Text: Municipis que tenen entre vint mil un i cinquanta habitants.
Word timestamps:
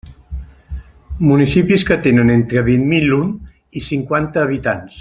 Municipis 1.31 1.85
que 1.89 1.97
tenen 2.07 2.31
entre 2.37 2.63
vint 2.71 2.89
mil 2.95 3.13
un 3.19 3.29
i 3.81 3.85
cinquanta 3.91 4.47
habitants. 4.47 4.89